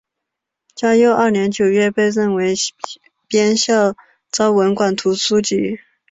[0.73, 2.55] 嘉佑二年九月被任为
[3.27, 3.95] 编校
[4.31, 5.79] 昭文馆书籍。